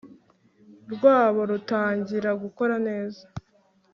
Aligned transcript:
rwabo 0.93 1.41
rutangira 1.51 2.29
gukora 2.43 2.75
neza 2.87 3.23